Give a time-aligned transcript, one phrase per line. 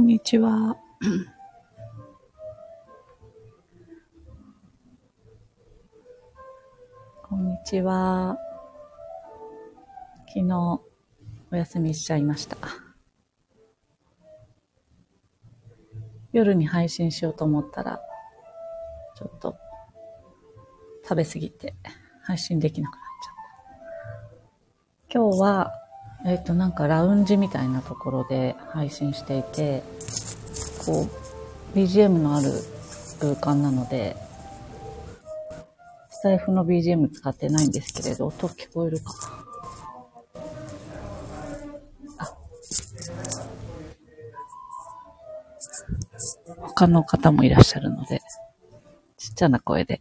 [0.00, 0.78] んにちは。
[7.28, 8.38] こんにちは。
[10.26, 10.80] 昨日、
[11.52, 12.56] お休みしちゃいました。
[16.32, 18.00] 夜に配信しようと思ったら、
[19.16, 19.58] ちょっと、
[21.02, 21.74] 食べ過ぎて、
[22.22, 23.34] 配信できなくなっちゃっ
[25.10, 25.18] た。
[25.18, 25.79] 今日は、
[26.26, 29.82] えっ、と、なんかラウンジみたいなところで配信していて、
[30.84, 31.08] こ
[31.74, 32.52] う、BGM のある
[33.20, 34.16] 空間なので、
[36.10, 39.14] スタイフの BGM 使ってないんですけれど、音聞こえるか
[42.18, 42.34] あ。
[46.60, 48.20] 他の方もいらっしゃるので、
[49.16, 50.00] ちっちゃな声で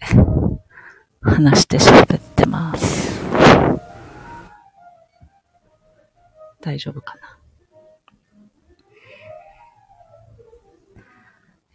[1.21, 3.08] 話して喋ってます。
[6.69, 7.21] 大丈夫かな。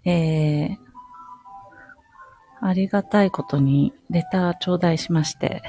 [0.04, 0.76] えー、
[2.60, 5.62] ありがたいことにレター頂戴しまして、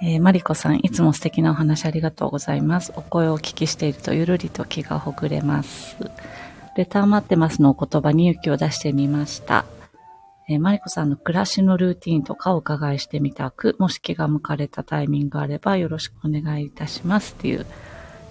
[0.00, 2.92] えー、マリコさん、いつも素敵なお話ありがとうございます。
[2.94, 5.96] お声をお聞きしているとゆるりと気がほぐれます。
[6.76, 9.64] レター待ってますのお言葉に勇気を出してみました。
[10.48, 17.66] えーマリコさんの暮らしのルーティンとかお伺いしてみたく、もし気が向かれたタイミングがあればよろしくお願いいたしますっていう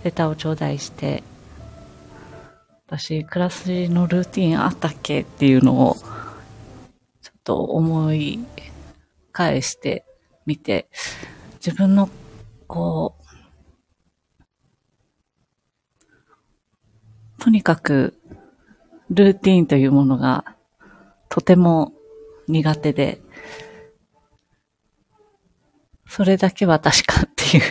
[0.03, 1.23] レターを頂戴して、
[2.87, 8.39] 私、暮らしのルーティンあったっけっていうのを、ちょっと思い
[9.31, 10.05] 返して
[10.45, 10.89] みて、
[11.65, 12.09] 自分の、
[12.67, 13.21] こう、
[17.39, 18.19] とにかく、
[19.09, 20.57] ルーティンというものが、
[21.29, 21.93] とても
[22.51, 23.21] 苦手で、
[26.07, 27.63] それだけは確かっていう。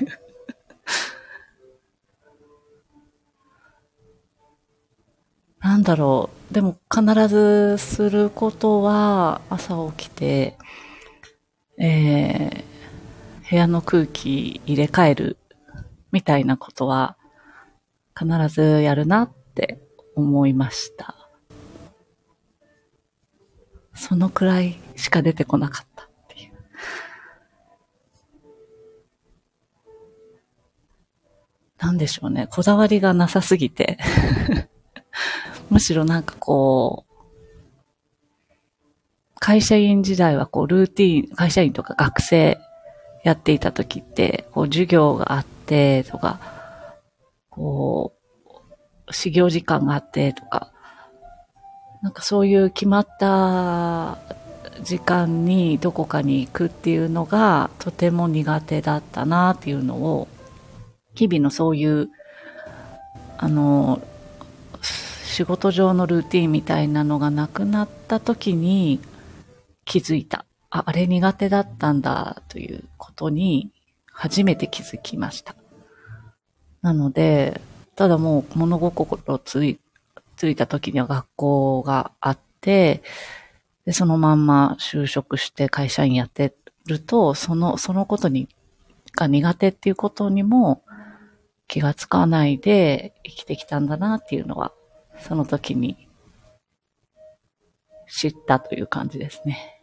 [5.60, 6.54] なんだろう。
[6.54, 10.56] でも必ずすることは朝起きて、
[11.78, 15.36] えー、部屋の空気入れ替える
[16.12, 17.18] みたいなことは
[18.18, 19.78] 必ずやるなって
[20.16, 21.19] 思いました。
[24.00, 26.52] そのくらいしか出てこなかったっていう。
[31.78, 32.46] なんでしょうね。
[32.50, 33.98] こだわりがなさすぎて。
[35.68, 37.14] むしろなんかこう、
[39.38, 42.58] 会社員時代はこうルーティン、会社員とか学生
[43.22, 46.40] やっていた時って、こう授業があってとか、
[47.50, 48.14] こ
[49.06, 50.72] う、始業時間があってとか、
[52.02, 54.18] なんかそういう決まった
[54.82, 60.28] 時間にどこかに行くっていうのがとても苦手だったなっていうのを、
[61.14, 62.08] 日々のそういう、
[63.36, 64.00] あの、
[64.82, 69.00] 仕事上のルーティンみたいなのがなくなった時に
[69.84, 70.44] 気づいた。
[70.70, 73.70] あ、あれ苦手だったんだということに
[74.12, 75.54] 初めて気づきました。
[76.82, 77.60] なので、
[77.96, 79.78] ただもう物心つい
[80.40, 83.02] 着いた時には学校があって、
[83.84, 86.54] で、そのまんま就職して会社員やって
[86.86, 88.48] ると、その、そのことに、
[89.16, 90.84] が苦手っていうことにも
[91.66, 94.72] 気がつかないで生きてきたんだなっていうのは、
[95.18, 96.08] その時に
[98.08, 99.79] 知ったという感じですね。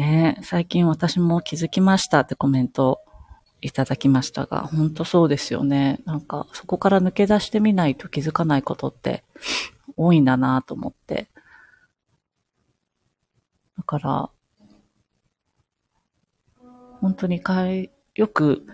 [0.00, 3.00] ね最近私も気づきましたってコメント
[3.60, 6.00] いただきましたが、本当そうですよね。
[6.06, 9.22] なんか、そこから抜け出してみないと気づかないことって
[9.98, 11.28] 多いんだなと思って。
[13.76, 14.30] だから、
[17.00, 18.66] 本当にかい、よく、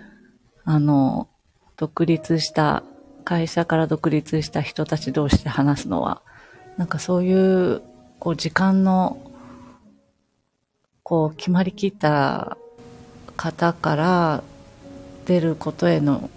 [0.64, 1.28] あの、
[1.76, 2.84] 独立した、
[3.24, 6.22] 会社から独立した人たち同士で話すのは、
[6.76, 7.82] なんかそういう、
[8.20, 9.25] こう、時間の
[11.08, 12.58] こう決まりきった
[13.36, 14.42] 方から
[15.24, 16.30] 出ることへの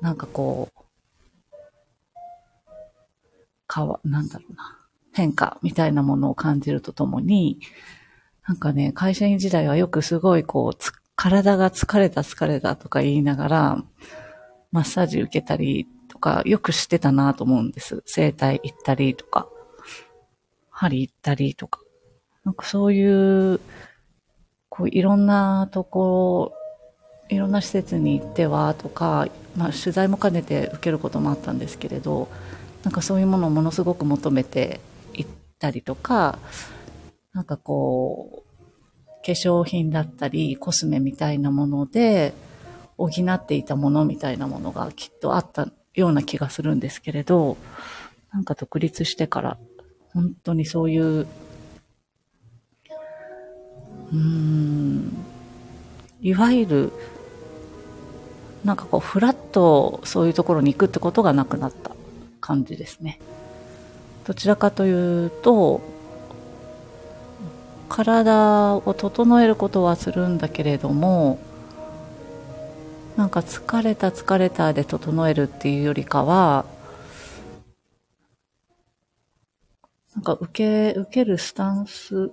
[0.00, 0.78] なんかこう
[3.66, 4.78] かわなんだろうな
[5.12, 7.58] 変化みたいなものを感じるとともに
[8.48, 13.84] なんかね会社員時代はよくすごいこうつ体が疲れた疲れたとか言いながら
[14.70, 18.02] マッサージ受けたりとかよくしてたなと思うんです。
[18.06, 19.50] 整体行ったりとか
[20.70, 21.81] 針行ったりとか。
[22.44, 23.60] なんかそういう、
[24.68, 32.28] こういろんなところ、いろんな施設に行ってはとか、まあ取材も兼ねて受けることもあったんですけれど、
[32.84, 34.80] なんかそういうものをものすごく求めて
[35.14, 35.26] いっ
[35.58, 36.38] たりとか、
[37.32, 42.34] なんかこう、化粧品だったり、コスメみたいなもので、
[42.98, 47.56] 補っていたものみたいなものがきっとあったような気がするんですけれど、
[48.32, 49.58] なんか独立してから、
[50.12, 51.26] 本当にそういう、
[54.12, 55.24] うん、
[56.20, 56.92] いわゆる、
[58.64, 61.92] なんかこう、フラッとそういうところに行くってことがなくなった
[62.40, 63.18] 感じですね。
[64.24, 65.80] どちらかというと、
[67.88, 71.38] 体を整えることはするんだけれども、
[73.16, 76.64] なんか疲れた疲れたで整えるっていうよりかは、
[80.14, 82.30] なんか受け、受けるスタンス、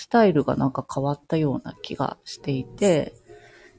[0.00, 3.12] スタイルがなんか変わったような気がしていて、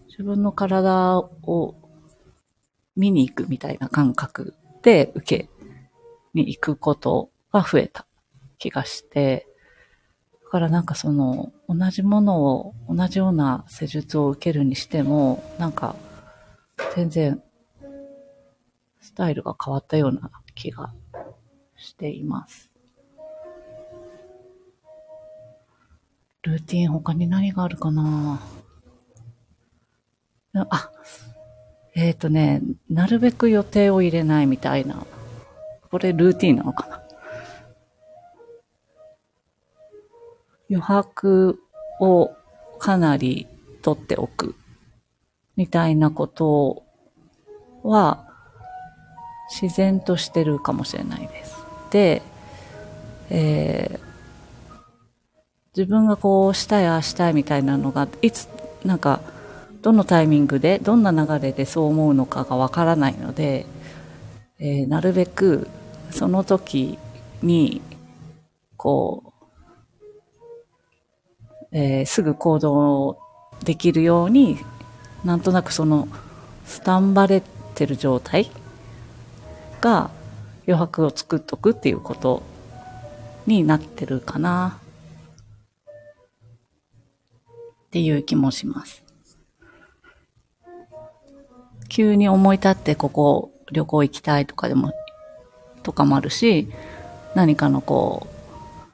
[0.08, 1.74] 自分の体を
[2.96, 4.54] 見に行くみたいな感覚
[4.84, 5.50] で受け
[6.36, 8.06] に行くことが増えた
[8.60, 9.48] 気がして、
[10.44, 15.96] だからなんかその同じものを同じような施術を受けるにしても、なんか
[16.96, 17.42] 全然
[19.00, 20.94] スタイルが変わったような気が
[21.78, 22.71] しています。
[26.44, 28.42] ルーティン他に何があるかな？
[30.54, 30.92] あ、
[31.96, 35.06] えっ、ー、とね、なるべく予定を入れないみたいな。
[35.90, 37.02] これルーティンなのかな？
[40.70, 41.60] 余白
[42.00, 42.32] を
[42.80, 43.48] かなり
[43.82, 44.56] 取っておく
[45.56, 46.84] みたいなこと
[47.84, 48.26] は
[49.62, 51.58] 自然としてるかもしれないです。
[51.92, 52.22] で、
[53.30, 54.11] えー、
[55.76, 58.50] 自分がこうしたいああしたいみたいなのがいつ
[58.84, 59.22] なんか
[59.82, 63.66] どのタイミングでどんな流れでそう思うのかがわからないので、
[64.60, 65.70] えー、なるべく
[66.10, 67.00] その時
[67.42, 67.82] に
[68.76, 69.34] こ
[71.72, 73.18] う、えー、すぐ行動
[73.64, 74.58] できるように
[75.24, 76.10] なんとなくその
[76.66, 77.42] スタンバれ
[77.76, 78.52] てる状態
[79.80, 80.12] が
[80.68, 82.44] 余白を作っとくっていうこと
[83.48, 84.81] になってるかな。
[87.92, 89.04] っていう気もします。
[91.90, 94.94] 急に思い立ってここ旅行行きたいとかでも、
[95.84, 96.70] とかもあるし、
[97.36, 98.88] 何かのこう、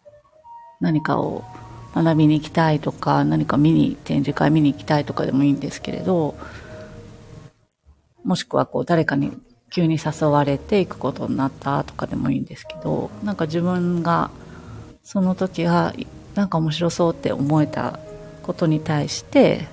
[0.79, 1.44] 何かを
[1.94, 6.33] 学びに行きたいとか、何か見に、展示会見に行きたいとかでもいいんですけれど、
[8.23, 9.31] もしくはこう誰かに
[9.69, 14.31] 急に誘われて行くことになったとかでもいいんですけど、なんか自分が
[15.03, 15.94] その時は
[16.33, 17.99] なんか面白そうって思えた
[18.47, 19.67] ことに対して、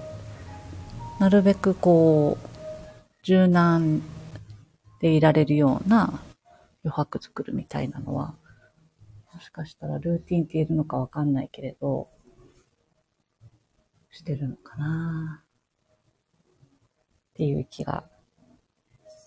[1.21, 2.49] なるべくこう、
[3.23, 4.03] 柔軟
[5.00, 6.21] でいられるような
[6.82, 8.35] 余白作るみたいなのは、
[9.32, 12.09] もしかしたらルーティンって言えるのかわかんないけれど、
[14.11, 15.44] してるのかなっ
[17.35, 18.05] ていう気が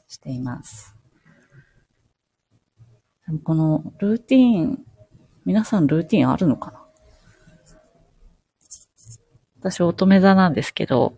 [0.10, 0.94] しています。
[3.26, 4.86] でもこのルーティン、
[5.46, 6.77] 皆さんルーティンあるのかな？
[9.70, 11.18] 私乙女座なんですけど、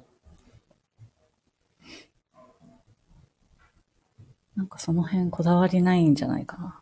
[4.55, 6.79] なんかその辺こだわりないんじゃないかな。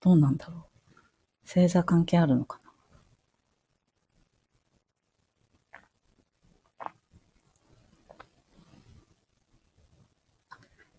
[0.00, 0.64] どうなんだろう。
[1.46, 2.70] 星座関係あるのかな。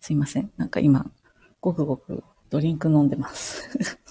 [0.00, 0.52] すいません。
[0.56, 1.10] なんか今、
[1.60, 3.98] ごくごくドリンク飲んでます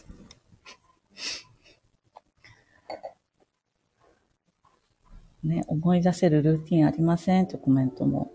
[5.44, 8.32] ね、思い出せるルーティンありませんとコメントも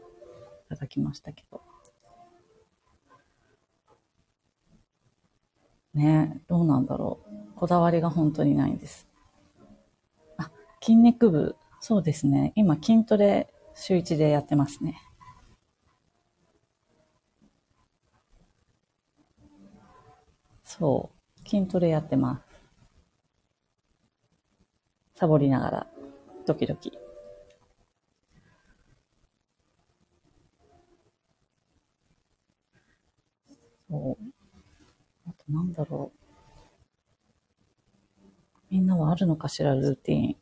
[0.67, 1.61] いただきましたけど。
[5.95, 7.21] ね、どうなんだろ
[7.55, 7.55] う。
[7.55, 9.09] こだわりが本当にないんです。
[10.37, 10.51] あ、
[10.83, 11.57] 筋肉部。
[11.81, 12.53] そうですね。
[12.55, 15.01] 今筋トレ週一でやってますね。
[20.65, 21.11] そ
[21.45, 21.49] う。
[21.49, 22.47] 筋トレやってます。
[25.15, 25.87] サボりながら、
[26.47, 26.81] 時々。
[33.89, 34.25] そう。
[35.29, 36.19] あとなんだろう。
[38.71, 40.37] みんなはあるのかしら、ルーティン。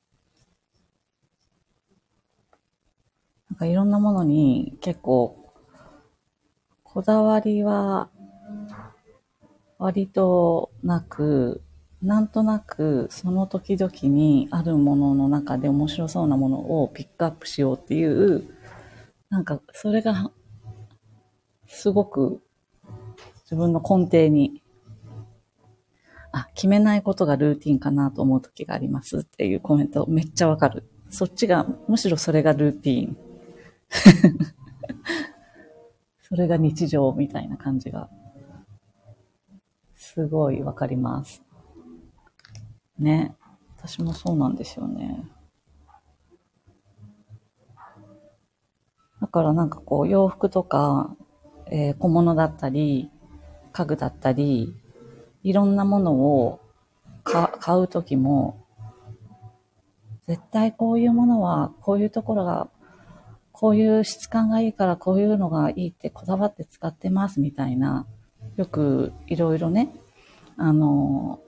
[3.51, 5.53] なんかいろんなものに結構、
[6.83, 8.11] こだわりは、
[9.79, 11.63] 割となく、
[12.05, 18.45] なんとなくその時々にあるものの中で面白そうなものをピックアップしようっていう、
[19.31, 20.31] なんかそれが
[21.67, 22.41] すごく
[23.45, 24.63] 自分の根底に
[26.37, 30.83] あ、決めないことがルーティンかなと思う時がありますっていうコメントめっちゃわかる。
[31.09, 33.17] そっちが、むしろそれがルーティン。
[36.21, 38.11] それが日常みたいな感じが、
[39.95, 41.41] すごいわかります。
[42.99, 43.35] ね。
[43.77, 45.25] 私もそうなんですよね。
[49.21, 51.17] だからなんかこう洋服とか、
[51.71, 53.11] えー、小物だったり、
[53.73, 54.75] 家具だったり、
[55.43, 56.61] いろんなものを
[57.25, 58.65] 買うときも、
[60.27, 62.69] 絶対こういうものは、こういうところが、
[63.53, 68.07] こういう質感がいいからこういうのがいいってこだわって使ってますみたいな、
[68.57, 69.95] よくいろいろね、
[70.57, 71.41] あの、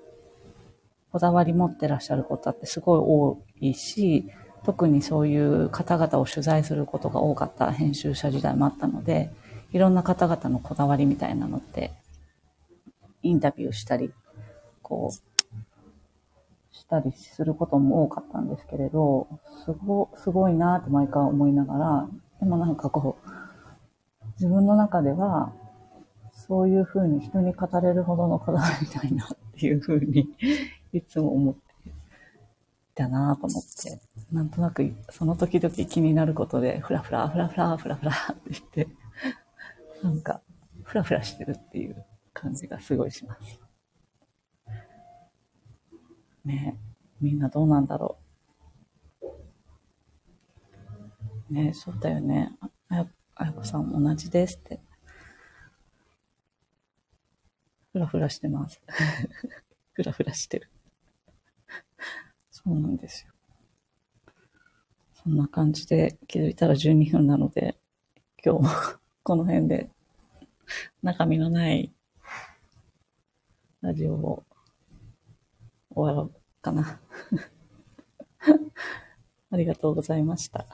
[1.12, 4.30] こだわり持ってらっしゃる方ってすごい多いし、
[4.64, 9.30] 特にそういう方々を取材することが多かった編集者時代もあったので、
[9.72, 11.92] いろんな方々のこだわりみたいなのって、
[13.22, 14.12] インタビューしたり、
[14.82, 19.28] こう、したりすることも多かったんですけれど、
[19.64, 22.08] すご、すごいなって毎回思いながら、
[22.40, 23.30] でもなんかこう、
[24.34, 25.52] 自分の中では、
[26.32, 30.28] そういうふうに人に語れるほどのこだわりたいなっていうふうに
[30.96, 31.92] いつも思ってい
[32.94, 34.00] たなと思って、
[34.32, 38.88] なんとなくその時々気になることで、ふらふら、ふらふら、ふらふら って言って、
[40.02, 40.40] なんか、
[40.84, 43.60] ふらふらしてるっていう感じがすごいします。
[46.44, 46.78] ね
[47.20, 48.26] みんなどうなんだろう。
[51.52, 52.52] ねそうだよね。
[52.88, 54.80] あや、あやこさんも同じですって。
[57.92, 58.80] ふらふらしてます。
[59.94, 60.70] ふらふらしてる。
[62.66, 63.32] そうなんですよ。
[65.23, 67.76] そんな感じで気づいたら12分なので、
[68.44, 68.70] 今日も
[69.23, 69.88] この辺で
[71.00, 71.92] 中身のない
[73.82, 74.42] ラジオを
[75.94, 77.00] 終わろうかな。
[79.50, 80.66] ありがとうございました。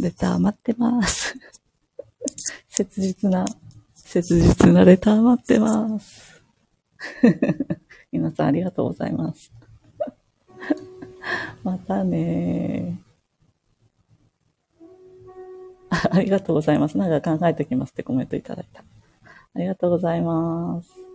[0.00, 1.34] レター待ってます。
[2.68, 3.44] 切実な、
[3.94, 6.42] 切実なレター待ってます。
[8.10, 9.59] 皆さんありがとうございます。
[11.62, 13.00] またね
[15.90, 16.08] あ。
[16.12, 16.96] ありがとうございます。
[16.96, 18.82] なんか考えておきますってコメントいただいた。
[19.54, 21.09] ありがとうございます。